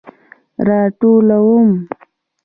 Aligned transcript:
راټولوم 0.67 1.67